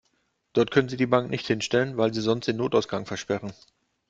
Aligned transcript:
Dort 0.53 0.71
können 0.71 0.89
Sie 0.89 0.97
die 0.97 1.05
Bank 1.05 1.29
nicht 1.29 1.45
hinstellen, 1.45 1.95
weil 1.95 2.11
Sie 2.11 2.21
sonst 2.21 2.47
den 2.47 2.55
Notausgang 2.55 3.05
versperren. 3.05 3.53